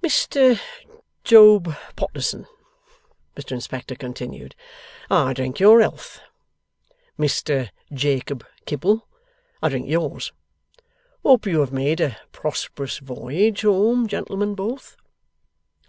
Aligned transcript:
'Mr 0.00 0.60
Job 1.24 1.74
Potterson,' 1.96 2.46
Mr 3.34 3.50
Inspector 3.50 3.92
continued, 3.96 4.54
'I 5.10 5.32
drink 5.32 5.58
your 5.58 5.80
health. 5.80 6.20
Mr 7.18 7.70
Jacob 7.92 8.46
Kibble, 8.64 9.08
I 9.60 9.70
drink 9.70 9.88
yours. 9.88 10.30
Hope 11.24 11.46
you 11.46 11.58
have 11.58 11.72
made 11.72 12.00
a 12.00 12.16
prosperous 12.30 12.98
voyage 12.98 13.62
home, 13.62 14.06
gentlemen 14.06 14.54
both. 14.54 14.96